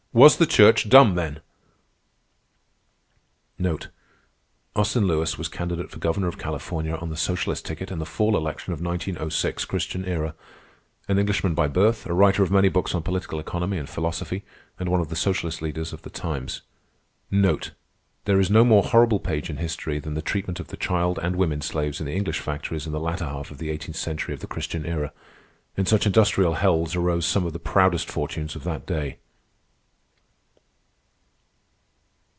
Was 0.13 0.35
the 0.35 0.45
Church 0.45 0.89
dumb 0.89 1.15
then?" 1.15 1.39
Candidate 3.57 3.87
for 4.75 5.99
Governor 5.99 6.27
of 6.27 6.37
California 6.37 6.95
on 6.95 7.09
the 7.09 7.15
Socialist 7.15 7.65
ticket 7.65 7.89
in 7.89 7.99
the 7.99 8.05
fall 8.05 8.35
election 8.35 8.73
of 8.73 8.81
1906 8.81 9.63
Christian 9.63 10.03
Era. 10.03 10.35
An 11.07 11.17
Englishman 11.17 11.53
by 11.53 11.69
birth, 11.69 12.05
a 12.05 12.13
writer 12.13 12.43
of 12.43 12.51
many 12.51 12.67
books 12.67 12.93
on 12.93 13.03
political 13.03 13.39
economy 13.39 13.77
and 13.77 13.87
philosophy, 13.89 14.43
and 14.77 14.89
one 14.89 14.99
of 14.99 15.07
the 15.07 15.15
Socialist 15.15 15.61
leaders 15.61 15.93
of 15.93 16.01
the 16.01 16.09
times. 16.09 16.61
There 17.31 18.39
is 18.41 18.51
no 18.51 18.65
more 18.65 18.83
horrible 18.83 19.21
page 19.21 19.49
in 19.49 19.57
history 19.57 19.97
than 19.99 20.15
the 20.15 20.21
treatment 20.21 20.59
of 20.59 20.67
the 20.67 20.75
child 20.77 21.19
and 21.19 21.37
women 21.37 21.61
slaves 21.61 22.01
in 22.01 22.05
the 22.05 22.13
English 22.17 22.39
factories 22.41 22.85
in 22.85 22.91
the 22.91 22.99
latter 22.99 23.23
half 23.23 23.49
of 23.49 23.59
the 23.59 23.69
eighteenth 23.69 23.95
century 23.95 24.33
of 24.33 24.41
the 24.41 24.47
Christian 24.47 24.85
Era. 24.85 25.13
In 25.77 25.85
such 25.85 26.05
industrial 26.05 26.55
hells 26.55 26.97
arose 26.97 27.25
some 27.25 27.45
of 27.45 27.53
the 27.53 27.59
proudest 27.59 28.11
fortunes 28.11 28.57
of 28.57 28.65
that 28.65 28.85
day. 28.85 29.19